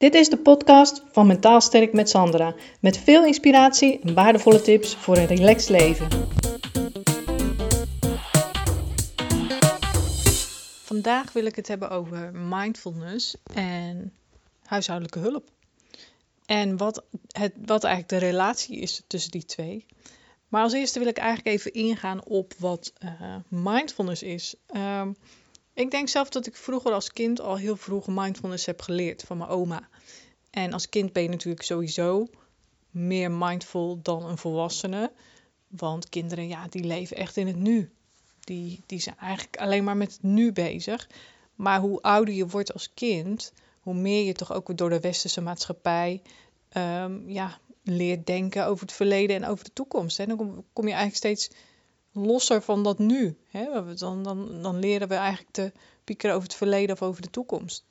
Dit 0.00 0.14
is 0.14 0.28
de 0.28 0.38
podcast 0.38 1.02
van 1.12 1.26
Mentaal 1.26 1.60
Sterk 1.60 1.92
met 1.92 2.08
Sandra. 2.08 2.54
Met 2.80 2.98
veel 2.98 3.24
inspiratie 3.24 4.00
en 4.00 4.14
waardevolle 4.14 4.60
tips 4.60 4.94
voor 4.94 5.16
een 5.16 5.26
relaxed 5.26 5.68
leven. 5.68 6.08
Vandaag 10.84 11.32
wil 11.32 11.44
ik 11.44 11.56
het 11.56 11.68
hebben 11.68 11.90
over 11.90 12.32
mindfulness 12.32 13.36
en 13.54 14.12
huishoudelijke 14.64 15.18
hulp. 15.18 15.48
En 16.46 16.76
wat, 16.76 17.04
het, 17.28 17.52
wat 17.64 17.84
eigenlijk 17.84 18.22
de 18.22 18.28
relatie 18.28 18.78
is 18.78 19.02
tussen 19.06 19.30
die 19.30 19.44
twee. 19.44 19.86
Maar 20.48 20.62
als 20.62 20.72
eerste 20.72 20.98
wil 20.98 21.08
ik 21.08 21.18
eigenlijk 21.18 21.48
even 21.48 21.72
ingaan 21.72 22.24
op 22.24 22.52
wat 22.58 22.92
uh, 23.04 23.36
mindfulness 23.48 24.22
is. 24.22 24.54
Um, 24.76 25.16
ik 25.80 25.90
denk 25.90 26.08
zelf 26.08 26.28
dat 26.28 26.46
ik 26.46 26.56
vroeger 26.56 26.92
als 26.92 27.12
kind 27.12 27.40
al 27.40 27.56
heel 27.56 27.76
vroeg 27.76 28.06
mindfulness 28.06 28.66
heb 28.66 28.82
geleerd 28.82 29.22
van 29.22 29.36
mijn 29.36 29.50
oma. 29.50 29.88
En 30.50 30.72
als 30.72 30.88
kind 30.88 31.12
ben 31.12 31.22
je 31.22 31.28
natuurlijk 31.28 31.62
sowieso 31.62 32.28
meer 32.90 33.30
mindful 33.30 33.98
dan 34.02 34.26
een 34.26 34.38
volwassene. 34.38 35.12
Want 35.68 36.08
kinderen, 36.08 36.48
ja, 36.48 36.66
die 36.68 36.84
leven 36.84 37.16
echt 37.16 37.36
in 37.36 37.46
het 37.46 37.56
nu. 37.56 37.90
Die, 38.40 38.82
die 38.86 39.00
zijn 39.00 39.16
eigenlijk 39.18 39.56
alleen 39.56 39.84
maar 39.84 39.96
met 39.96 40.12
het 40.12 40.22
nu 40.22 40.52
bezig. 40.52 41.08
Maar 41.54 41.80
hoe 41.80 42.00
ouder 42.00 42.34
je 42.34 42.46
wordt 42.46 42.72
als 42.72 42.94
kind, 42.94 43.52
hoe 43.80 43.94
meer 43.94 44.24
je 44.24 44.32
toch 44.32 44.52
ook 44.52 44.76
door 44.76 44.90
de 44.90 45.00
westerse 45.00 45.40
maatschappij 45.40 46.22
um, 46.76 47.30
ja, 47.30 47.58
leert 47.82 48.26
denken 48.26 48.66
over 48.66 48.86
het 48.86 48.94
verleden 48.94 49.36
en 49.36 49.46
over 49.46 49.64
de 49.64 49.72
toekomst. 49.72 50.18
En 50.18 50.28
dan 50.28 50.64
kom 50.72 50.84
je 50.84 50.94
eigenlijk 50.94 51.16
steeds 51.16 51.50
losser 52.12 52.62
van 52.62 52.82
dat 52.82 52.98
nu. 52.98 53.36
Hè? 53.48 53.94
Dan, 53.94 54.22
dan, 54.22 54.62
dan 54.62 54.78
leren 54.78 55.08
we 55.08 55.14
eigenlijk 55.14 55.52
te 55.52 55.72
piekeren 56.04 56.34
over 56.34 56.48
het 56.48 56.56
verleden 56.56 56.94
of 56.94 57.02
over 57.02 57.22
de 57.22 57.30
toekomst. 57.30 57.84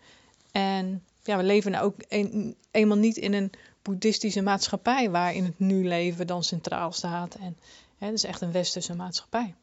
En 0.52 1.04
ja, 1.23 1.38
we 1.38 1.44
leven 1.44 1.72
nou 1.72 1.86
ook 1.86 1.95
een, 2.08 2.55
eenmaal 2.72 2.98
niet 2.98 3.18
in 3.18 3.34
een 3.34 3.52
boeddhistische 3.82 4.42
maatschappij 4.42 5.09
waarin 5.09 5.44
het 5.44 5.59
nu 5.59 5.88
leven 5.88 6.28
dan 6.28 6.44
centraal 6.44 6.92
staat. 6.92 7.36
En 7.36 7.58
hè, 7.98 8.06
het 8.06 8.16
is 8.16 8.23
echt 8.23 8.42
een 8.42 8.52
westerse 8.52 8.95
maatschappij. 8.95 9.56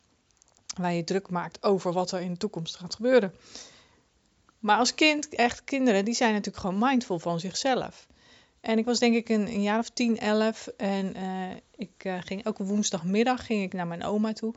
Waar 0.77 0.93
je 0.93 1.05
druk 1.05 1.31
maakt 1.31 1.63
over 1.63 1.93
wat 1.93 2.13
er 2.13 2.21
in 2.21 2.33
de 2.33 2.39
toekomst 2.39 2.77
gaat 2.77 2.95
gebeuren. 2.95 3.35
Maar 4.59 4.79
als 4.79 4.95
kind, 4.95 5.29
echt 5.29 5.65
kinderen, 5.65 6.05
die 6.05 6.15
zijn 6.15 6.33
natuurlijk 6.33 6.65
gewoon 6.65 6.89
mindful 6.89 7.19
van 7.19 7.41
zichzelf. 7.41 8.07
En 8.61 8.79
ik 8.79 8.85
was 8.85 8.99
denk 8.99 9.15
ik 9.15 9.29
een, 9.29 9.63
jaar 9.63 9.79
of 9.79 9.91
10, 9.91 10.19
11 10.19 10.67
en 10.77 11.17
uh, 11.17 11.57
ik 11.77 12.05
uh, 12.05 12.17
ging 12.21 12.45
elke 12.45 12.65
woensdagmiddag 12.65 13.47
ging 13.47 13.63
ik 13.63 13.73
naar 13.73 13.87
mijn 13.87 14.05
oma 14.05 14.33
toe. 14.33 14.55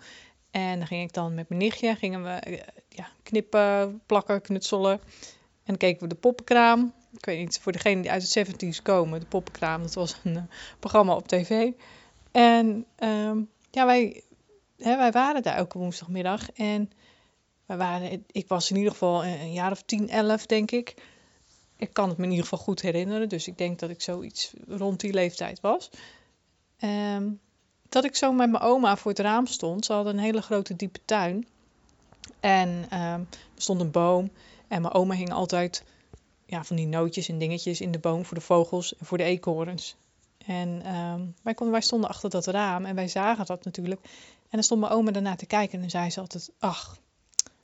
En 0.52 0.78
dan 0.78 0.88
ging 0.88 1.04
ik 1.04 1.14
dan 1.14 1.34
met 1.34 1.50
mijn 1.50 1.62
nichtje, 1.62 1.96
gingen 1.96 2.24
we 2.24 2.42
uh, 2.48 2.60
ja, 2.90 3.08
knippen, 3.24 4.02
plakken, 4.06 4.42
knutselen. 4.42 4.92
En 4.92 5.00
dan 5.66 5.78
keken 5.78 6.02
we 6.02 6.08
de 6.08 6.16
poppenkraam. 6.16 6.94
Ik 7.12 7.26
weet 7.26 7.40
niet, 7.40 7.60
voor 7.60 7.72
degenen 7.72 8.02
die 8.02 8.12
uit 8.12 8.34
de 8.34 8.46
70s 8.46 8.82
komen, 8.84 9.20
de 9.20 9.26
poppenkraam, 9.26 9.82
dat 9.82 9.94
was 9.94 10.16
een 10.24 10.50
programma 10.80 11.16
op 11.16 11.28
tv. 11.28 11.72
En 12.32 12.86
um, 13.04 13.50
ja, 13.72 13.86
wij, 13.86 14.24
hè, 14.78 14.98
wij 14.98 15.12
waren 15.12 15.44
daar 15.44 15.56
elke 15.56 15.78
woensdagmiddag. 15.78 16.52
En 16.52 16.92
wij 17.66 17.78
waren, 17.78 18.26
ik 18.32 18.48
was 18.48 18.70
in 18.70 18.78
ieder 18.78 18.92
geval 18.92 19.26
een 19.26 19.54
jaar 19.54 19.72
of 19.72 19.84
10, 19.84 20.10
11 20.10 20.46
denk 20.46 20.72
ik 20.72 20.96
ik 21.80 21.94
kan 21.94 22.10
het 22.10 22.18
me 22.18 22.24
in 22.24 22.30
ieder 22.30 22.46
geval 22.46 22.64
goed 22.66 22.82
herinneren. 22.82 23.30
Dus 23.30 23.48
ik 23.48 23.58
denk 23.58 23.80
dat 23.80 23.90
ik 23.90 24.02
zoiets 24.02 24.54
rond 24.68 25.00
die 25.00 25.14
leeftijd 25.14 25.60
was. 25.62 25.90
Um, 26.82 27.40
dat 27.90 28.04
ik 28.04 28.16
zo 28.16 28.32
met 28.32 28.50
mijn 28.50 28.64
oma 28.64 28.98
voor 28.98 29.12
het 29.12 29.20
raam 29.20 29.46
stond. 29.46 29.86
Ze 29.86 29.94
hadden 29.94 30.14
een 30.14 30.24
hele 30.24 30.42
grote 30.42 30.76
diepe 30.76 31.00
tuin. 31.06 31.48
En 32.40 32.70
um, 32.70 33.28
er 33.56 33.62
stond 33.62 33.82
een 33.82 33.92
boom. 33.92 34.32
En 34.68 34.82
mijn 34.82 34.94
oma 34.94 35.16
hing 35.16 35.32
altijd 35.32 35.84
ja, 36.46 36.64
van 36.64 36.76
die 36.76 36.88
nootjes 36.88 37.30
en 37.30 37.38
dingetjes 37.38 37.82
in 37.82 37.92
de 37.92 38.00
boom 38.00 38.26
voor 38.26 38.38
de 38.38 38.44
vogels 38.44 38.96
en 38.98 39.06
voor 39.06 39.18
de 39.18 39.24
eekhoorns. 39.24 39.96
En 40.46 40.96
um, 40.96 41.36
wij, 41.42 41.56
wij 41.58 41.82
stonden 41.82 42.10
achter 42.10 42.30
dat 42.30 42.46
raam 42.46 42.86
en 42.86 42.96
wij 42.96 43.08
zagen 43.08 43.46
dat 43.46 43.64
natuurlijk. 43.64 44.02
En 44.42 44.50
dan 44.50 44.64
stond 44.64 44.82
mijn 44.82 44.94
oma 44.94 45.12
daarna 45.12 45.36
te 45.36 45.46
kijken 45.46 45.82
en 45.82 45.90
zei 45.90 46.10
ze 46.10 46.20
altijd: 46.20 46.52
Ach, 46.60 46.98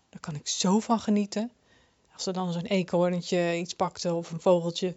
daar 0.10 0.20
kan 0.20 0.36
ik 0.36 0.48
zo 0.48 0.80
van 0.80 1.00
genieten. 1.00 1.52
Als 2.14 2.24
ze 2.24 2.32
dan 2.32 2.52
zo'n 2.52 2.66
eekhoorntje 2.66 3.58
iets 3.58 3.74
pakte 3.74 4.14
of 4.14 4.32
een 4.32 4.40
vogeltje. 4.40 4.96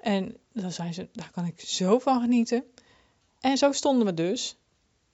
En 0.00 0.36
dan 0.52 0.72
zei 0.72 0.92
ze, 0.92 1.08
daar 1.12 1.30
kan 1.30 1.44
ik 1.44 1.60
zo 1.60 1.98
van 1.98 2.20
genieten. 2.20 2.64
En 3.40 3.56
zo 3.56 3.72
stonden 3.72 4.06
we 4.06 4.14
dus 4.14 4.56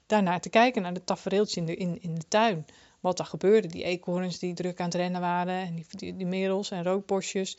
daarnaar 0.06 0.40
te 0.40 0.48
kijken, 0.48 0.82
naar 0.82 0.94
in 1.54 1.66
de, 1.66 1.76
in, 1.76 2.02
in 2.02 2.14
de 2.14 2.28
tuin. 2.28 2.66
Wat 3.00 3.18
er 3.18 3.24
gebeurde. 3.24 3.68
Die 3.68 3.84
eekhoorns 3.84 4.38
die 4.38 4.54
druk 4.54 4.80
aan 4.80 4.86
het 4.86 4.94
rennen 4.94 5.20
waren. 5.20 5.54
En 5.54 5.74
die, 5.74 6.16
die, 6.16 6.26
merels 6.26 6.70
en 6.70 6.84
rookbosjes. 6.84 7.56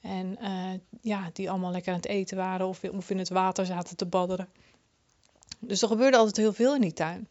En 0.00 0.38
uh, 0.42 0.70
ja, 1.00 1.30
die 1.32 1.50
allemaal 1.50 1.70
lekker 1.70 1.92
aan 1.92 1.98
het 1.98 2.08
eten 2.08 2.36
waren 2.36 2.66
of, 2.66 2.82
in 2.82 3.18
het 3.18 3.28
water 3.28 3.66
zaten 3.66 3.96
te 3.96 4.06
badderen. 4.06 4.48
Dus 5.58 5.82
er 5.82 5.88
gebeurde 5.88 6.16
altijd 6.16 6.36
heel 6.36 6.52
veel 6.52 6.74
in 6.74 6.80
die 6.80 6.92
tuin. 6.92 7.28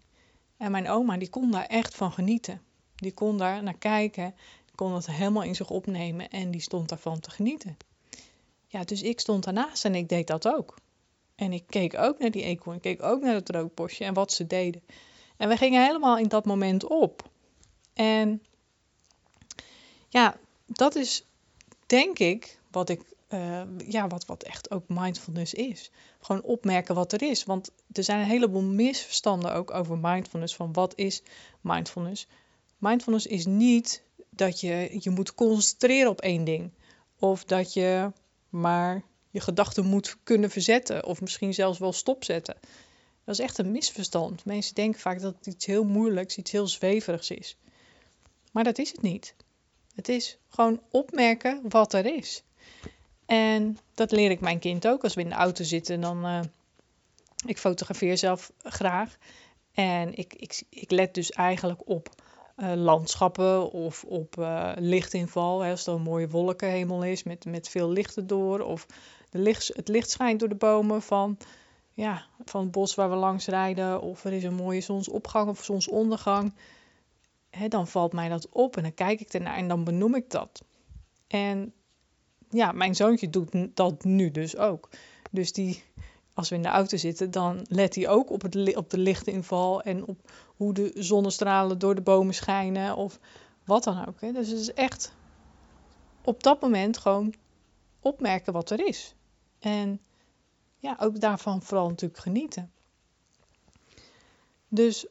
En 0.57 0.71
mijn 0.71 0.89
oma 0.89 1.17
die 1.17 1.29
kon 1.29 1.51
daar 1.51 1.65
echt 1.65 1.95
van 1.95 2.11
genieten. 2.11 2.61
Die 2.95 3.13
kon 3.13 3.37
daar 3.37 3.63
naar 3.63 3.77
kijken 3.77 4.33
kon 4.75 4.93
het 4.93 5.07
helemaal 5.07 5.43
in 5.43 5.55
zich 5.55 5.69
opnemen 5.69 6.29
en 6.29 6.51
die 6.51 6.61
stond 6.61 6.89
daarvan 6.89 7.19
te 7.19 7.29
genieten. 7.29 7.77
Ja, 8.67 8.83
dus 8.83 9.01
ik 9.01 9.19
stond 9.19 9.43
daarnaast 9.43 9.85
en 9.85 9.95
ik 9.95 10.09
deed 10.09 10.27
dat 10.27 10.47
ook. 10.47 10.77
En 11.35 11.53
ik 11.53 11.63
keek 11.67 11.97
ook 11.97 12.19
naar 12.19 12.31
die 12.31 12.43
eekhoorn, 12.43 12.75
ik 12.75 12.81
keek 12.81 13.03
ook 13.03 13.21
naar 13.21 13.33
het 13.33 13.49
rookbosje 13.49 14.03
en 14.03 14.13
wat 14.13 14.31
ze 14.31 14.47
deden. 14.47 14.81
En 15.37 15.49
we 15.49 15.57
gingen 15.57 15.85
helemaal 15.85 16.17
in 16.17 16.27
dat 16.27 16.45
moment 16.45 16.87
op. 16.87 17.29
En 17.93 18.43
ja, 20.09 20.37
dat 20.65 20.95
is 20.95 21.25
denk 21.85 22.19
ik 22.19 22.59
wat 22.71 22.89
ik, 22.89 23.01
uh, 23.29 23.61
ja, 23.87 24.07
wat, 24.07 24.25
wat 24.25 24.43
echt 24.43 24.71
ook 24.71 24.83
mindfulness 24.87 25.53
is. 25.53 25.91
Gewoon 26.19 26.41
opmerken 26.41 26.95
wat 26.95 27.13
er 27.13 27.21
is. 27.21 27.43
Want 27.43 27.71
er 27.91 28.03
zijn 28.03 28.19
een 28.19 28.25
heleboel 28.25 28.61
misverstanden 28.61 29.53
ook 29.53 29.73
over 29.73 29.97
mindfulness. 29.97 30.55
Van 30.55 30.73
wat 30.73 30.93
is 30.95 31.21
mindfulness? 31.61 32.27
Mindfulness 32.77 33.27
is 33.27 33.45
niet 33.45 34.03
dat 34.29 34.59
je 34.59 34.97
je 34.99 35.09
moet 35.09 35.33
concentreren 35.33 36.09
op 36.11 36.21
één 36.21 36.43
ding. 36.43 36.71
Of 37.19 37.43
dat 37.43 37.73
je 37.73 38.11
maar 38.49 39.03
je 39.35 39.41
gedachten 39.41 39.85
moet 39.85 40.17
kunnen 40.23 40.49
verzetten. 40.49 41.05
Of 41.05 41.21
misschien 41.21 41.53
zelfs 41.53 41.79
wel 41.79 41.93
stopzetten. 41.93 42.55
Dat 43.23 43.39
is 43.39 43.45
echt 43.45 43.57
een 43.57 43.71
misverstand. 43.71 44.45
Mensen 44.45 44.75
denken 44.75 44.99
vaak 44.99 45.21
dat 45.21 45.35
het 45.37 45.47
iets 45.47 45.65
heel 45.65 45.83
moeilijks, 45.83 46.37
iets 46.37 46.51
heel 46.51 46.67
zweverigs 46.67 47.31
is. 47.31 47.57
Maar 48.51 48.63
dat 48.63 48.77
is 48.77 48.91
het 48.91 49.01
niet. 49.01 49.35
Het 49.95 50.09
is 50.09 50.37
gewoon 50.49 50.81
opmerken 50.91 51.61
wat 51.69 51.93
er 51.93 52.05
is. 52.05 52.43
En 53.25 53.77
dat 53.93 54.11
leer 54.11 54.31
ik 54.31 54.39
mijn 54.39 54.59
kind 54.59 54.87
ook. 54.87 55.03
Als 55.03 55.13
we 55.13 55.21
in 55.21 55.29
de 55.29 55.35
auto 55.35 55.63
zitten, 55.63 56.01
dan. 56.01 56.25
Uh, 56.25 56.39
ik 57.45 57.57
fotografeer 57.57 58.17
zelf 58.17 58.51
graag. 58.63 59.17
En 59.73 60.17
ik, 60.17 60.33
ik, 60.33 60.63
ik 60.69 60.91
let 60.91 61.13
dus 61.13 61.31
eigenlijk 61.31 61.89
op 61.89 62.09
uh, 62.57 62.73
landschappen 62.73 63.71
of 63.71 64.03
op 64.03 64.35
uh, 64.39 64.71
lichtinval. 64.75 65.61
Hè, 65.61 65.71
als 65.71 65.87
er 65.87 65.93
een 65.93 66.01
mooie 66.01 66.29
wolkenhemel 66.29 67.03
is 67.03 67.23
met, 67.23 67.45
met 67.45 67.69
veel 67.69 67.89
licht 67.89 68.17
erdoor. 68.17 68.59
Of 68.59 68.85
het 69.73 69.87
licht 69.87 70.09
schijnt 70.09 70.39
door 70.39 70.49
de 70.49 70.55
bomen 70.55 71.01
van, 71.01 71.37
ja, 71.93 72.25
van 72.45 72.61
het 72.61 72.71
bos 72.71 72.95
waar 72.95 73.09
we 73.09 73.15
langs 73.15 73.45
rijden. 73.45 74.01
Of 74.01 74.23
er 74.23 74.33
is 74.33 74.43
een 74.43 74.53
mooie 74.53 74.81
zonsopgang 74.81 75.49
of 75.49 75.63
zonsondergang. 75.63 76.53
Dan 77.67 77.87
valt 77.87 78.13
mij 78.13 78.29
dat 78.29 78.49
op 78.49 78.77
en 78.77 78.83
dan 78.83 78.93
kijk 78.93 79.19
ik 79.19 79.33
ernaar 79.33 79.55
en 79.55 79.67
dan 79.67 79.83
benoem 79.83 80.15
ik 80.15 80.29
dat. 80.29 80.63
En 81.27 81.73
ja, 82.49 82.71
mijn 82.71 82.95
zoontje 82.95 83.29
doet 83.29 83.51
dat 83.73 84.03
nu 84.03 84.31
dus 84.31 84.57
ook. 84.57 84.89
Dus 85.31 85.51
die, 85.51 85.83
als 86.33 86.49
we 86.49 86.55
in 86.55 86.61
de 86.61 86.67
auto 86.67 86.97
zitten, 86.97 87.31
dan 87.31 87.65
let 87.69 87.95
hij 87.95 88.09
ook 88.09 88.29
op, 88.29 88.41
het, 88.41 88.75
op 88.75 88.89
de 88.89 88.97
lichtinval 88.97 89.81
en 89.81 90.05
op 90.05 90.31
hoe 90.55 90.73
de 90.73 90.91
zonnestralen 90.95 91.79
door 91.79 91.95
de 91.95 92.01
bomen 92.01 92.33
schijnen 92.33 92.95
of 92.95 93.19
wat 93.65 93.83
dan 93.83 94.07
ook. 94.07 94.21
Hè. 94.21 94.31
Dus 94.31 94.47
het 94.47 94.59
is 94.59 94.73
echt 94.73 95.13
op 96.23 96.43
dat 96.43 96.61
moment 96.61 96.97
gewoon 96.97 97.33
opmerken 97.99 98.53
wat 98.53 98.69
er 98.69 98.87
is. 98.87 99.15
En 99.65 99.99
ja, 100.77 100.97
ook 100.99 101.19
daarvan 101.19 101.61
vooral 101.61 101.89
natuurlijk 101.89 102.21
genieten. 102.21 102.71
Dus 104.67 105.05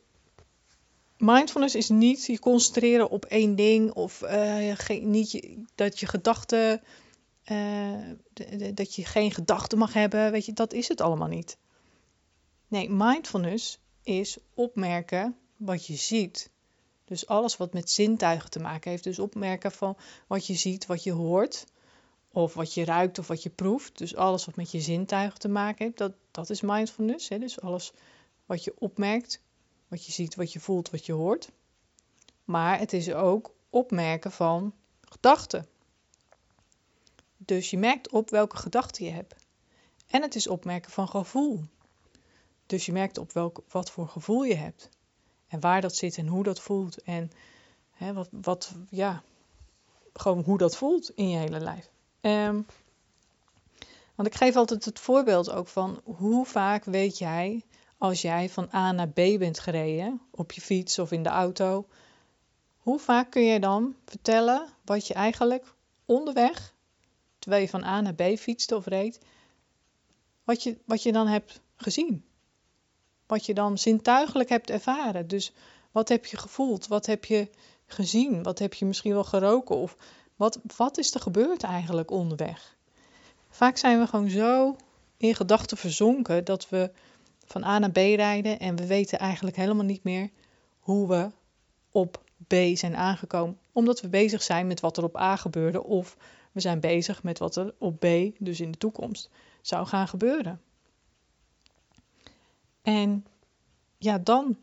mindfulness 1.16 1.74
is 1.74 1.88
niet 1.88 2.26
je 2.26 2.38
concentreren 2.38 3.10
op 3.10 3.24
één 3.24 3.54
ding 3.54 3.92
of 3.92 4.22
uh, 4.22 5.00
niet 5.00 5.56
dat 5.74 6.00
je 6.00 6.06
gedachten 6.06 6.82
uh, 7.50 8.10
dat 8.74 8.94
je 8.94 9.04
geen 9.04 9.32
gedachten 9.32 9.78
mag 9.78 9.92
hebben. 9.92 10.30
Weet 10.32 10.46
je, 10.46 10.52
dat 10.52 10.72
is 10.72 10.88
het 10.88 11.00
allemaal 11.00 11.28
niet. 11.28 11.56
Nee, 12.68 12.90
mindfulness 12.90 13.78
is 14.02 14.36
opmerken 14.54 15.36
wat 15.56 15.86
je 15.86 15.96
ziet. 15.96 16.50
Dus 17.04 17.26
alles 17.26 17.56
wat 17.56 17.72
met 17.72 17.90
zintuigen 17.90 18.50
te 18.50 18.60
maken 18.60 18.90
heeft. 18.90 19.04
Dus 19.04 19.18
opmerken 19.18 19.72
van 19.72 19.96
wat 20.26 20.46
je 20.46 20.54
ziet, 20.54 20.86
wat 20.86 21.02
je 21.02 21.12
hoort. 21.12 21.64
Of 22.34 22.54
wat 22.54 22.74
je 22.74 22.84
ruikt 22.84 23.18
of 23.18 23.26
wat 23.26 23.42
je 23.42 23.50
proeft. 23.50 23.98
Dus 23.98 24.16
alles 24.16 24.44
wat 24.44 24.56
met 24.56 24.70
je 24.70 24.80
zintuigen 24.80 25.38
te 25.38 25.48
maken 25.48 25.84
heeft. 25.84 25.98
Dat, 25.98 26.12
dat 26.30 26.50
is 26.50 26.60
mindfulness. 26.60 27.28
Hè? 27.28 27.38
Dus 27.38 27.60
alles 27.60 27.92
wat 28.46 28.64
je 28.64 28.74
opmerkt. 28.78 29.40
Wat 29.88 30.06
je 30.06 30.12
ziet, 30.12 30.34
wat 30.34 30.52
je 30.52 30.60
voelt, 30.60 30.90
wat 30.90 31.06
je 31.06 31.12
hoort. 31.12 31.50
Maar 32.44 32.78
het 32.78 32.92
is 32.92 33.12
ook 33.12 33.54
opmerken 33.70 34.32
van 34.32 34.74
gedachten. 35.00 35.66
Dus 37.36 37.70
je 37.70 37.78
merkt 37.78 38.10
op 38.10 38.30
welke 38.30 38.56
gedachten 38.56 39.04
je 39.04 39.10
hebt. 39.10 39.34
En 40.06 40.22
het 40.22 40.34
is 40.34 40.46
opmerken 40.46 40.90
van 40.90 41.08
gevoel. 41.08 41.64
Dus 42.66 42.86
je 42.86 42.92
merkt 42.92 43.18
op 43.18 43.32
welk, 43.32 43.62
wat 43.68 43.90
voor 43.90 44.08
gevoel 44.08 44.44
je 44.44 44.54
hebt. 44.54 44.88
En 45.48 45.60
waar 45.60 45.80
dat 45.80 45.96
zit 45.96 46.16
en 46.18 46.26
hoe 46.26 46.42
dat 46.42 46.60
voelt. 46.60 47.02
En 47.02 47.30
hè, 47.90 48.12
wat, 48.12 48.28
wat, 48.30 48.72
ja, 48.90 49.22
gewoon 50.12 50.42
hoe 50.42 50.58
dat 50.58 50.76
voelt 50.76 51.10
in 51.10 51.28
je 51.28 51.38
hele 51.38 51.60
lijf. 51.60 51.92
Um, 52.26 52.66
want 54.14 54.28
ik 54.28 54.34
geef 54.34 54.56
altijd 54.56 54.84
het 54.84 54.98
voorbeeld 54.98 55.50
ook 55.50 55.68
van 55.68 56.00
hoe 56.04 56.46
vaak 56.46 56.84
weet 56.84 57.18
jij 57.18 57.64
als 57.98 58.22
jij 58.22 58.48
van 58.48 58.68
A 58.74 58.92
naar 58.92 59.08
B 59.08 59.14
bent 59.14 59.58
gereden 59.58 60.20
op 60.30 60.52
je 60.52 60.60
fiets 60.60 60.98
of 60.98 61.12
in 61.12 61.22
de 61.22 61.28
auto. 61.28 61.86
Hoe 62.78 62.98
vaak 62.98 63.30
kun 63.30 63.42
je 63.42 63.60
dan 63.60 63.96
vertellen 64.04 64.68
wat 64.84 65.06
je 65.06 65.14
eigenlijk 65.14 65.74
onderweg, 66.04 66.74
terwijl 67.38 67.62
je 67.62 67.68
van 67.68 67.84
A 67.84 68.00
naar 68.00 68.14
B 68.14 68.22
fietste 68.38 68.76
of 68.76 68.86
reed, 68.86 69.20
wat 70.44 70.62
je, 70.62 70.76
wat 70.84 71.02
je 71.02 71.12
dan 71.12 71.26
hebt 71.26 71.60
gezien? 71.76 72.24
Wat 73.26 73.46
je 73.46 73.54
dan 73.54 73.78
zintuigelijk 73.78 74.48
hebt 74.48 74.70
ervaren. 74.70 75.28
Dus 75.28 75.52
wat 75.90 76.08
heb 76.08 76.26
je 76.26 76.36
gevoeld? 76.36 76.86
Wat 76.86 77.06
heb 77.06 77.24
je 77.24 77.48
gezien? 77.86 78.42
Wat 78.42 78.58
heb 78.58 78.74
je 78.74 78.84
misschien 78.84 79.12
wel 79.12 79.24
geroken? 79.24 79.76
Of 79.76 79.96
wat, 80.36 80.60
wat 80.76 80.98
is 80.98 81.14
er 81.14 81.20
gebeurd 81.20 81.62
eigenlijk 81.62 82.10
onderweg? 82.10 82.76
Vaak 83.48 83.76
zijn 83.76 83.98
we 83.98 84.06
gewoon 84.06 84.30
zo 84.30 84.76
in 85.16 85.34
gedachten 85.34 85.76
verzonken 85.76 86.44
dat 86.44 86.68
we 86.68 86.90
van 87.44 87.64
A 87.64 87.78
naar 87.78 87.90
B 87.90 87.96
rijden 87.96 88.58
en 88.58 88.76
we 88.76 88.86
weten 88.86 89.18
eigenlijk 89.18 89.56
helemaal 89.56 89.84
niet 89.84 90.04
meer 90.04 90.30
hoe 90.80 91.08
we 91.08 91.30
op 91.90 92.22
B 92.46 92.54
zijn 92.74 92.96
aangekomen. 92.96 93.58
Omdat 93.72 94.00
we 94.00 94.08
bezig 94.08 94.42
zijn 94.42 94.66
met 94.66 94.80
wat 94.80 94.96
er 94.96 95.04
op 95.04 95.16
A 95.16 95.36
gebeurde 95.36 95.84
of 95.84 96.16
we 96.52 96.60
zijn 96.60 96.80
bezig 96.80 97.22
met 97.22 97.38
wat 97.38 97.56
er 97.56 97.74
op 97.78 98.00
B, 98.00 98.06
dus 98.38 98.60
in 98.60 98.70
de 98.70 98.78
toekomst, 98.78 99.30
zou 99.60 99.86
gaan 99.86 100.08
gebeuren. 100.08 100.60
En 102.82 103.26
ja, 103.98 104.18
dan 104.18 104.56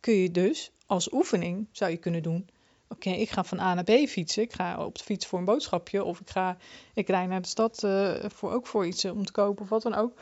kun 0.00 0.14
je 0.14 0.30
dus 0.30 0.72
als 0.86 1.12
oefening 1.12 1.66
zou 1.70 1.90
je 1.90 1.96
kunnen 1.96 2.22
doen 2.22 2.48
oké, 2.92 3.10
ik 3.10 3.30
ga 3.30 3.44
van 3.44 3.60
A 3.60 3.74
naar 3.74 3.84
B 3.84 3.90
fietsen. 3.90 4.42
Ik 4.42 4.52
ga 4.52 4.84
op 4.84 4.98
de 4.98 5.04
fiets 5.04 5.26
voor 5.26 5.38
een 5.38 5.44
boodschapje. 5.44 6.04
Of 6.04 6.20
ik, 6.20 6.30
ga, 6.30 6.56
ik 6.94 7.08
rij 7.08 7.26
naar 7.26 7.42
de 7.42 7.48
stad 7.48 7.82
uh, 7.82 8.14
voor, 8.26 8.52
ook 8.52 8.66
voor 8.66 8.86
iets 8.86 9.04
om 9.04 9.24
te 9.24 9.32
kopen 9.32 9.62
of 9.62 9.68
wat 9.68 9.82
dan 9.82 9.94
ook. 9.94 10.20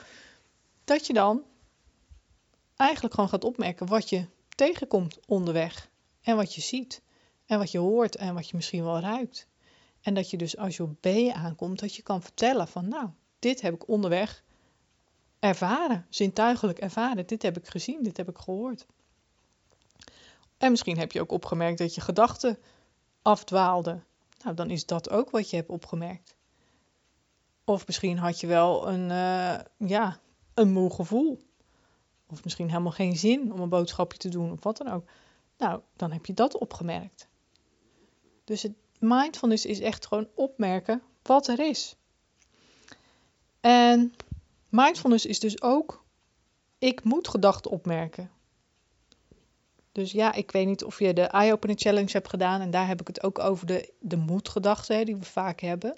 Dat 0.85 1.07
je 1.07 1.13
dan 1.13 1.43
eigenlijk 2.77 3.15
gewoon 3.15 3.29
gaat 3.29 3.45
opmerken 3.45 3.87
wat 3.87 4.09
je 4.09 4.27
tegenkomt 4.49 5.19
onderweg. 5.27 5.89
En 6.21 6.37
wat 6.37 6.55
je 6.55 6.61
ziet. 6.61 7.03
En 7.47 7.59
wat 7.59 7.71
je 7.71 7.79
hoort 7.79 8.17
en 8.17 8.35
wat 8.35 8.49
je 8.49 8.57
misschien 8.57 8.85
wel 8.85 9.01
ruikt. 9.01 9.49
En 10.01 10.15
dat 10.15 10.31
je 10.31 10.37
dus 10.37 10.57
als 10.57 10.77
je 10.77 10.83
op 10.83 11.01
B 11.01 11.07
aankomt, 11.33 11.79
dat 11.79 11.95
je 11.95 12.03
kan 12.03 12.23
vertellen 12.23 12.69
van 12.69 12.89
nou, 12.89 13.09
dit 13.39 13.61
heb 13.61 13.75
ik 13.75 13.89
onderweg 13.89 14.45
ervaren. 15.39 16.07
Zintuigelijk 16.09 16.79
ervaren. 16.79 17.27
Dit 17.27 17.43
heb 17.43 17.57
ik 17.57 17.67
gezien, 17.67 18.03
dit 18.03 18.17
heb 18.17 18.29
ik 18.29 18.39
gehoord. 18.39 18.87
En 20.61 20.71
misschien 20.71 20.99
heb 20.99 21.13
je 21.13 21.21
ook 21.21 21.33
opgemerkt 21.33 21.79
dat 21.79 21.95
je 21.95 22.01
gedachten 22.01 22.59
afdwaalden. 23.23 24.05
Nou, 24.45 24.55
dan 24.55 24.71
is 24.71 24.87
dat 24.87 25.11
ook 25.11 25.31
wat 25.31 25.51
je 25.51 25.57
hebt 25.57 25.69
opgemerkt. 25.69 26.37
Of 27.65 27.87
misschien 27.87 28.19
had 28.19 28.41
je 28.41 28.47
wel 28.47 28.89
een, 28.89 29.11
uh, 29.11 29.89
ja, 29.89 30.21
een 30.55 30.73
moe 30.73 30.95
gevoel. 30.95 31.41
Of 32.27 32.45
misschien 32.45 32.69
helemaal 32.69 32.93
geen 32.93 33.17
zin 33.17 33.53
om 33.53 33.61
een 33.61 33.69
boodschapje 33.69 34.19
te 34.19 34.29
doen 34.29 34.53
of 34.53 34.63
wat 34.63 34.77
dan 34.77 34.89
ook. 34.89 35.09
Nou, 35.59 35.81
dan 35.97 36.13
heb 36.13 36.27
je 36.27 36.35
dat 36.35 36.59
opgemerkt. 36.59 37.29
Dus 38.45 38.63
het 38.63 38.75
mindfulness 38.99 39.67
is 39.67 39.81
echt 39.81 40.07
gewoon 40.07 40.29
opmerken 40.35 41.03
wat 41.23 41.49
er 41.49 41.61
is. 41.61 41.97
En 43.61 44.15
mindfulness 44.69 45.27
is 45.27 45.41
dus 45.41 45.63
ook, 45.63 46.05
ik 46.79 47.05
moet 47.05 47.29
gedachten 47.29 47.71
opmerken. 47.71 48.31
Dus 49.93 50.13
ja, 50.13 50.33
ik 50.33 50.51
weet 50.51 50.67
niet 50.67 50.85
of 50.85 50.99
je 50.99 51.13
de 51.13 51.23
Eye-Opening 51.23 51.81
Challenge 51.81 52.13
hebt 52.13 52.29
gedaan. 52.29 52.61
En 52.61 52.71
daar 52.71 52.87
heb 52.87 53.01
ik 53.01 53.07
het 53.07 53.23
ook 53.23 53.39
over 53.39 53.67
de, 53.67 53.93
de 54.01 54.17
moedgedachten 54.17 55.07
die 55.07 55.17
we 55.17 55.25
vaak 55.25 55.61
hebben. 55.61 55.97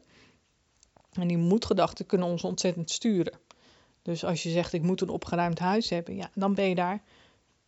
En 1.12 1.28
die 1.28 1.36
moedgedachten 1.36 2.06
kunnen 2.06 2.28
ons 2.28 2.44
ontzettend 2.44 2.90
sturen. 2.90 3.38
Dus 4.02 4.24
als 4.24 4.42
je 4.42 4.50
zegt, 4.50 4.72
ik 4.72 4.82
moet 4.82 5.00
een 5.00 5.08
opgeruimd 5.08 5.58
huis 5.58 5.90
hebben, 5.90 6.16
ja, 6.16 6.30
dan 6.34 6.54
ben 6.54 6.68
je 6.68 6.74
daar 6.74 7.02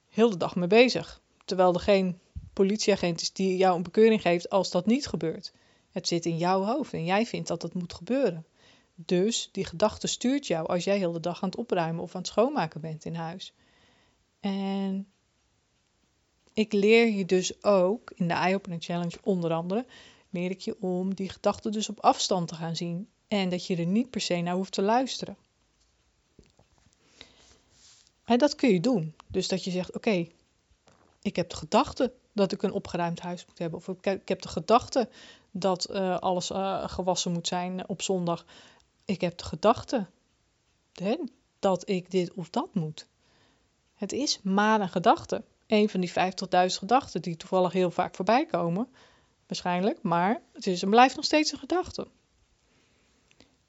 heel 0.09 0.31
de 0.31 0.37
dag 0.37 0.57
mee 0.57 0.69
bezig. 0.69 1.21
Terwijl 1.45 1.75
er 1.75 1.81
geen 1.81 2.19
politieagent 2.53 3.21
is 3.21 3.33
die 3.33 3.57
jou 3.57 3.77
een 3.77 3.83
bekeuring 3.83 4.21
geeft 4.21 4.51
als 4.51 4.71
dat 4.71 4.87
niet 4.87 5.07
gebeurt. 5.07 5.53
Het 5.91 6.09
zit 6.09 6.27
in 6.27 6.37
jouw 6.37 6.63
hoofd 6.63 6.93
en 6.93 7.05
jij 7.05 7.27
vindt 7.27 7.49
dat 7.49 7.63
het 7.63 7.75
moet 7.75 7.95
gebeuren. 7.95 8.47
Dus 8.95 9.49
die 9.53 9.65
gedachte 9.65 10.07
stuurt 10.07 10.47
jou 10.47 10.67
als 10.67 10.85
jij 10.85 10.99
heel 10.99 11.13
de 11.13 11.21
dag 11.21 11.43
aan 11.43 11.49
het 11.49 11.59
opruimen 11.59 12.03
of 12.03 12.15
aan 12.15 12.21
het 12.21 12.31
schoonmaken 12.31 12.81
bent 12.81 13.05
in 13.05 13.15
huis. 13.15 13.53
En 14.41 15.07
ik 16.55 16.73
leer 16.73 17.11
je 17.11 17.27
dus 17.27 17.63
ook 17.63 18.13
in 18.15 18.29
de 18.29 18.35
Eye 18.35 18.61
Challenge 18.79 19.19
onder 19.23 19.53
andere, 19.53 19.87
leer 20.31 20.51
ik 20.51 20.61
je 20.61 20.77
om 20.81 21.15
die 21.15 21.29
gedachten 21.29 21.73
dus 21.73 21.89
op 21.89 22.01
afstand 22.01 22.49
te 22.49 22.55
gaan 22.55 22.77
zien 22.77 23.09
en 23.29 23.49
dat 23.49 23.67
je 23.67 23.77
er 23.77 23.87
niet 23.87 24.11
per 24.11 24.21
se 24.21 24.41
naar 24.41 24.55
hoeft 24.55 24.73
te 24.73 24.83
luisteren. 24.83 25.37
En 28.25 28.39
dat 28.39 28.55
kun 28.55 28.69
je 28.69 28.81
doen. 28.81 29.15
Dus 29.27 29.49
dat 29.49 29.65
je 29.65 29.71
zegt: 29.71 29.95
Oké, 29.95 30.29
ik 31.23 31.37
heb 31.37 31.51
de 31.51 31.57
gedachte 31.57 32.13
dat 32.33 32.53
ik 32.53 32.63
een 32.63 32.73
opgeruimd 32.73 33.21
huis 33.21 33.47
moet 33.47 33.59
hebben. 33.59 33.79
Of 33.79 33.89
ik 33.89 34.29
heb 34.29 34.43
de 34.43 34.49
gedachte 34.49 35.09
dat 35.51 35.91
uh, 35.91 36.19
alles 36.19 36.51
uh, 36.51 36.89
gewassen 36.89 37.33
moet 37.33 37.47
zijn 37.47 37.89
op 37.89 38.03
zondag. 38.03 38.45
Ik 39.05 39.21
heb 39.21 39.39
de 39.39 39.45
gedachte 39.45 40.07
hè, 40.93 41.17
dat 41.59 41.89
ik 41.89 42.11
dit 42.11 42.33
of 42.33 42.51
dat 42.51 42.75
moet. 42.75 43.07
Het 43.95 44.13
is 44.13 44.41
maar 44.43 44.81
een 44.81 44.89
gedachte 44.89 45.43
een 45.75 45.89
van 45.89 46.01
die 46.01 46.11
50.000 46.11 46.15
gedachten 46.79 47.23
die 47.23 47.37
toevallig 47.37 47.73
heel 47.73 47.91
vaak 47.91 48.15
voorbij 48.15 48.47
komen. 48.47 48.89
Waarschijnlijk, 49.47 50.03
maar 50.03 50.43
het 50.53 50.67
is 50.67 50.83
en 50.83 50.91
blijft 50.91 51.17
nog 51.17 51.25
steeds 51.25 51.53
een 51.53 51.59
gedachte. 51.59 52.07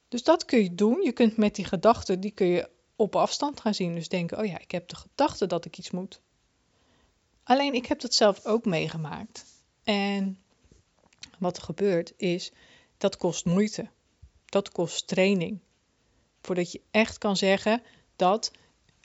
Dus 0.07 0.23
dat 0.23 0.45
kun 0.45 0.63
je 0.63 0.75
doen. 0.75 1.01
Je 1.01 1.11
kunt 1.11 1.37
met 1.37 1.55
die 1.55 1.65
gedachten, 1.65 2.19
die 2.19 2.31
kun 2.31 2.47
je 2.47 2.69
op 2.95 3.15
afstand 3.15 3.59
gaan 3.59 3.73
zien. 3.73 3.95
Dus 3.95 4.09
denken, 4.09 4.37
oh 4.37 4.45
ja, 4.45 4.59
ik 4.59 4.71
heb 4.71 4.87
de 4.87 4.95
gedachte 4.95 5.47
dat 5.47 5.65
ik 5.65 5.77
iets 5.77 5.91
moet. 5.91 6.21
Alleen 7.43 7.73
ik 7.73 7.85
heb 7.85 7.99
dat 7.99 8.13
zelf 8.13 8.45
ook 8.45 8.65
meegemaakt. 8.65 9.45
En 9.83 10.39
wat 11.39 11.57
er 11.57 11.63
gebeurt 11.63 12.13
is, 12.17 12.51
dat 12.97 13.17
kost 13.17 13.45
moeite. 13.45 13.89
Dat 14.45 14.69
kost 14.69 15.07
training. 15.07 15.59
Voordat 16.41 16.71
je 16.71 16.81
echt 16.91 17.17
kan 17.17 17.37
zeggen 17.37 17.81
dat 18.15 18.51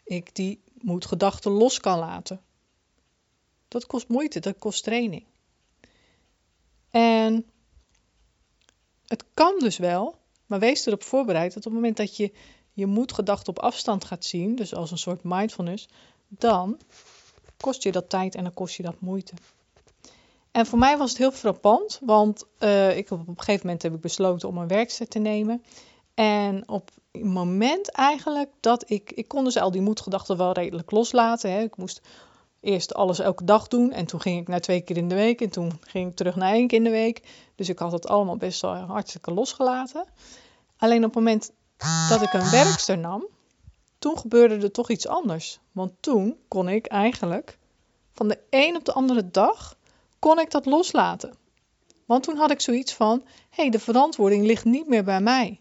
ik 0.04 0.34
die 0.34 0.60
moedgedachten 0.80 1.50
los 1.50 1.80
kan 1.80 1.98
laten. 1.98 2.40
Dat 3.70 3.86
kost 3.86 4.08
moeite, 4.08 4.40
dat 4.40 4.58
kost 4.58 4.84
training. 4.84 5.24
En 6.90 7.50
het 9.06 9.24
kan 9.34 9.58
dus 9.58 9.78
wel, 9.78 10.14
maar 10.46 10.58
wees 10.58 10.86
erop 10.86 11.02
voorbereid 11.02 11.54
dat 11.54 11.66
op 11.66 11.72
het 11.72 11.80
moment 11.80 11.96
dat 11.96 12.16
je 12.16 12.32
je 12.72 12.86
moedgedachten 12.86 13.48
op 13.48 13.58
afstand 13.58 14.04
gaat 14.04 14.24
zien, 14.24 14.54
dus 14.54 14.74
als 14.74 14.90
een 14.90 14.98
soort 14.98 15.20
mindfulness, 15.22 15.88
dan 16.28 16.78
kost 17.56 17.82
je 17.82 17.92
dat 17.92 18.08
tijd 18.08 18.34
en 18.34 18.42
dan 18.42 18.54
kost 18.54 18.76
je 18.76 18.82
dat 18.82 19.00
moeite. 19.00 19.32
En 20.50 20.66
voor 20.66 20.78
mij 20.78 20.98
was 20.98 21.08
het 21.08 21.18
heel 21.18 21.32
frappant, 21.32 22.00
want 22.04 22.44
uh, 22.58 22.96
ik, 22.96 23.10
op 23.10 23.28
een 23.28 23.34
gegeven 23.36 23.66
moment 23.66 23.82
heb 23.82 23.94
ik 23.94 24.00
besloten 24.00 24.48
om 24.48 24.58
een 24.58 24.68
werkster 24.68 25.08
te 25.08 25.18
nemen. 25.18 25.62
En 26.14 26.68
op 26.68 26.90
het 27.12 27.24
moment 27.24 27.90
eigenlijk 27.90 28.50
dat 28.60 28.90
ik, 28.90 29.12
ik 29.12 29.28
kon 29.28 29.44
dus 29.44 29.56
al 29.56 29.70
die 29.70 29.80
moedgedachten 29.80 30.36
wel 30.36 30.52
redelijk 30.52 30.90
loslaten. 30.90 31.52
Hè. 31.52 31.62
Ik 31.62 31.76
moest 31.76 32.00
eerst 32.60 32.94
alles 32.94 33.18
elke 33.18 33.44
dag 33.44 33.68
doen. 33.68 33.92
En 33.92 34.06
toen 34.06 34.20
ging 34.20 34.40
ik 34.40 34.48
naar 34.48 34.60
twee 34.60 34.80
keer 34.80 34.96
in 34.96 35.08
de 35.08 35.14
week. 35.14 35.40
En 35.40 35.50
toen 35.50 35.80
ging 35.80 36.10
ik 36.10 36.16
terug 36.16 36.36
naar 36.36 36.52
één 36.52 36.66
keer 36.66 36.78
in 36.78 36.84
de 36.84 36.90
week. 36.90 37.22
Dus 37.54 37.68
ik 37.68 37.78
had 37.78 37.92
het 37.92 38.08
allemaal 38.08 38.36
best 38.36 38.60
wel 38.60 38.74
hartstikke 38.74 39.32
losgelaten. 39.32 40.04
Alleen 40.76 41.04
op 41.04 41.04
het 41.04 41.14
moment 41.14 41.50
dat 42.08 42.22
ik 42.22 42.32
een 42.32 42.50
werkster 42.50 42.98
nam, 42.98 43.26
toen 43.98 44.18
gebeurde 44.18 44.56
er 44.56 44.72
toch 44.72 44.90
iets 44.90 45.06
anders. 45.06 45.60
Want 45.72 45.92
toen 46.00 46.36
kon 46.48 46.68
ik 46.68 46.86
eigenlijk 46.86 47.58
van 48.12 48.28
de 48.28 48.38
een 48.50 48.76
op 48.76 48.84
de 48.84 48.92
andere 48.92 49.30
dag 49.30 49.76
kon 50.18 50.38
ik 50.38 50.50
dat 50.50 50.66
loslaten. 50.66 51.34
Want 52.04 52.22
toen 52.22 52.36
had 52.36 52.50
ik 52.50 52.60
zoiets 52.60 52.94
van: 52.94 53.22
hé, 53.24 53.62
hey, 53.62 53.70
de 53.70 53.78
verantwoording 53.78 54.46
ligt 54.46 54.64
niet 54.64 54.88
meer 54.88 55.04
bij 55.04 55.20
mij. 55.20 55.60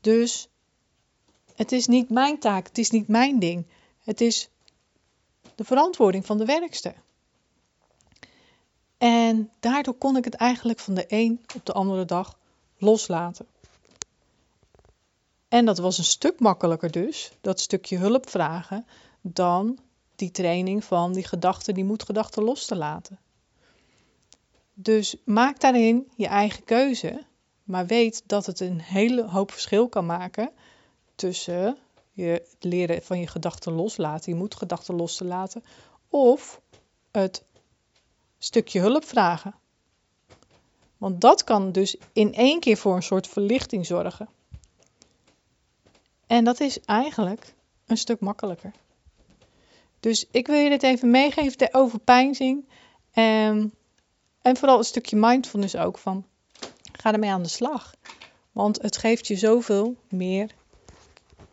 Dus 0.00 0.48
het 1.54 1.72
is 1.72 1.86
niet 1.86 2.10
mijn 2.10 2.38
taak, 2.38 2.66
het 2.66 2.78
is 2.78 2.90
niet 2.90 3.08
mijn 3.08 3.38
ding. 3.38 3.66
Het 4.04 4.20
is 4.20 4.48
de 5.54 5.64
verantwoording 5.64 6.26
van 6.26 6.38
de 6.38 6.44
werkster. 6.44 6.94
En 8.98 9.50
daardoor 9.60 9.94
kon 9.94 10.16
ik 10.16 10.24
het 10.24 10.34
eigenlijk 10.34 10.78
van 10.78 10.94
de 10.94 11.04
een 11.08 11.40
op 11.54 11.66
de 11.66 11.72
andere 11.72 12.04
dag 12.04 12.38
loslaten. 12.78 13.46
En 15.48 15.64
dat 15.64 15.78
was 15.78 15.98
een 15.98 16.04
stuk 16.04 16.40
makkelijker 16.40 16.90
dus, 16.90 17.32
dat 17.40 17.60
stukje 17.60 17.96
hulp 17.96 18.30
vragen, 18.30 18.86
dan 19.20 19.78
die 20.16 20.30
training 20.30 20.84
van 20.84 21.12
die 21.12 21.24
gedachten, 21.24 21.74
die 21.74 21.84
moedgedachten 21.84 22.42
los 22.42 22.66
te 22.66 22.76
laten. 22.76 23.18
Dus 24.74 25.16
maak 25.24 25.60
daarin 25.60 26.08
je 26.16 26.26
eigen 26.26 26.64
keuze. 26.64 27.24
Maar 27.64 27.86
weet 27.86 28.22
dat 28.26 28.46
het 28.46 28.60
een 28.60 28.80
hele 28.80 29.28
hoop 29.28 29.50
verschil 29.50 29.88
kan 29.88 30.06
maken 30.06 30.50
tussen 31.14 31.76
je 32.12 32.46
leren 32.60 33.02
van 33.02 33.20
je 33.20 33.26
gedachten 33.26 33.72
loslaten, 33.72 34.32
je 34.32 34.38
moet 34.38 34.54
gedachten 34.54 34.94
los 34.94 35.16
te 35.16 35.24
laten, 35.24 35.64
of 36.08 36.60
het 37.10 37.44
stukje 38.38 38.80
hulp 38.80 39.04
vragen. 39.04 39.54
Want 40.96 41.20
dat 41.20 41.44
kan 41.44 41.72
dus 41.72 41.96
in 42.12 42.34
één 42.34 42.60
keer 42.60 42.76
voor 42.76 42.96
een 42.96 43.02
soort 43.02 43.28
verlichting 43.28 43.86
zorgen. 43.86 44.28
En 46.26 46.44
dat 46.44 46.60
is 46.60 46.80
eigenlijk 46.80 47.54
een 47.86 47.96
stuk 47.96 48.20
makkelijker. 48.20 48.72
Dus 50.00 50.26
ik 50.30 50.46
wil 50.46 50.56
je 50.56 50.68
dit 50.68 50.82
even 50.82 51.10
meegeven 51.10 51.56
ter 51.56 51.68
overpeinzing. 51.72 52.68
En, 53.12 53.74
en 54.42 54.56
vooral 54.56 54.78
een 54.78 54.84
stukje 54.84 55.16
mindfulness 55.16 55.76
ook 55.76 55.98
van. 55.98 56.26
Ga 56.92 57.12
ermee 57.12 57.30
aan 57.30 57.42
de 57.42 57.48
slag. 57.48 57.94
Want 58.52 58.82
het 58.82 58.96
geeft 58.96 59.26
je 59.26 59.36
zoveel 59.36 59.96
meer 60.08 60.50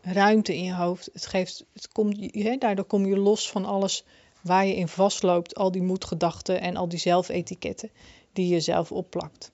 ruimte 0.02 0.56
in 0.56 0.64
je 0.64 0.74
hoofd. 0.74 1.10
Het 1.12 1.26
geeft, 1.26 1.64
het 1.72 1.88
komt, 1.88 2.60
daardoor 2.60 2.84
kom 2.84 3.06
je 3.06 3.18
los 3.18 3.50
van 3.50 3.64
alles 3.64 4.04
waar 4.40 4.66
je 4.66 4.76
in 4.76 4.88
vastloopt. 4.88 5.54
Al 5.54 5.70
die 5.70 5.82
moedgedachten 5.82 6.60
en 6.60 6.76
al 6.76 6.88
die 6.88 6.98
zelfetiketten 6.98 7.90
die 8.32 8.48
je 8.48 8.60
zelf 8.60 8.92
opplakt. 8.92 9.50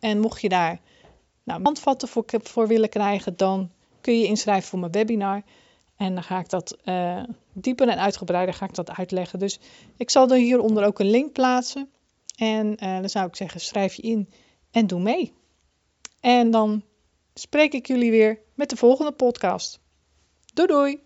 En 0.00 0.20
mocht 0.20 0.40
je 0.40 0.48
daar 0.48 0.80
nou, 1.42 1.62
handvatten 1.62 2.08
voor, 2.42 2.68
willen 2.68 2.88
krijgen, 2.88 3.36
dan 3.36 3.70
kun 4.00 4.18
je 4.18 4.26
inschrijven 4.26 4.68
voor 4.68 4.78
mijn 4.78 4.92
webinar. 4.92 5.42
En 5.96 6.14
dan 6.14 6.22
ga 6.22 6.38
ik 6.38 6.48
dat 6.48 6.76
uh, 6.84 7.22
dieper 7.52 7.88
en 7.88 7.98
uitgebreider 7.98 8.54
ga 8.54 8.64
ik 8.64 8.74
dat 8.74 8.90
uitleggen. 8.90 9.38
Dus 9.38 9.58
ik 9.96 10.10
zal 10.10 10.30
er 10.30 10.36
hieronder 10.36 10.84
ook 10.84 10.98
een 10.98 11.10
link 11.10 11.32
plaatsen. 11.32 11.90
En 12.36 12.66
uh, 12.66 12.98
dan 13.00 13.08
zou 13.08 13.26
ik 13.26 13.36
zeggen, 13.36 13.60
schrijf 13.60 13.94
je 13.94 14.02
in 14.02 14.28
en 14.70 14.86
doe 14.86 15.00
mee. 15.00 15.32
En 16.20 16.50
dan 16.50 16.82
spreek 17.38 17.72
ik 17.72 17.86
jullie 17.86 18.10
weer 18.10 18.40
met 18.54 18.70
de 18.70 18.76
volgende 18.76 19.12
podcast. 19.12 19.80
Doei 20.54 20.68
doei! 20.68 21.00